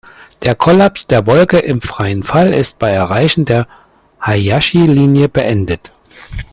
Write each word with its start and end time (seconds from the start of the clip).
Der 0.41 0.55
Kollaps 0.55 1.05
der 1.05 1.27
Wolke 1.27 1.59
im 1.59 1.79
freien 1.79 2.23
Fall 2.23 2.55
ist 2.55 2.79
bei 2.79 2.89
Erreichen 2.89 3.45
der 3.45 3.67
Hayashi-Linie 4.19 5.29
beendet. 5.29 5.91